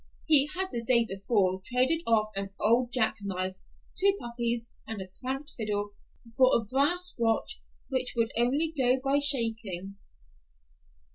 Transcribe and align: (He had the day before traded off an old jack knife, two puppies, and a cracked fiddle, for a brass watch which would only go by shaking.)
(He 0.25 0.49
had 0.55 0.69
the 0.71 0.83
day 0.83 1.05
before 1.05 1.61
traded 1.63 2.01
off 2.07 2.31
an 2.35 2.49
old 2.59 2.91
jack 2.91 3.17
knife, 3.21 3.55
two 3.95 4.17
puppies, 4.19 4.67
and 4.87 4.99
a 4.99 5.07
cracked 5.07 5.51
fiddle, 5.55 5.91
for 6.35 6.59
a 6.59 6.65
brass 6.65 7.13
watch 7.19 7.61
which 7.89 8.15
would 8.17 8.31
only 8.35 8.73
go 8.75 8.99
by 8.99 9.19
shaking.) 9.19 9.97